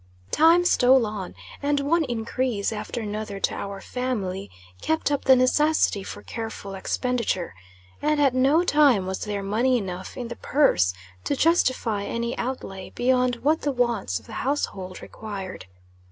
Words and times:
Time 0.31 0.65
stole 0.65 1.05
on, 1.05 1.35
and 1.61 1.79
one 1.81 2.03
increase 2.05 2.73
after 2.73 3.01
another 3.01 3.39
to 3.39 3.53
our 3.53 3.79
family, 3.79 4.49
kept 4.81 5.11
up 5.11 5.25
the 5.25 5.35
necessity 5.35 6.01
for 6.01 6.23
careful 6.23 6.73
expenditure, 6.73 7.53
and 8.01 8.19
at 8.19 8.33
no 8.33 8.63
time 8.63 9.05
was 9.05 9.19
there 9.25 9.43
money 9.43 9.77
enough 9.77 10.17
in 10.17 10.27
the 10.29 10.35
purse 10.35 10.95
to 11.23 11.35
justify 11.35 12.03
any 12.03 12.35
outlay 12.39 12.89
beyond 12.95 13.35
what 13.43 13.61
the 13.61 13.71
wants 13.71 14.19
of 14.19 14.25
the 14.25 14.33
household 14.41 15.03
required. 15.03 15.67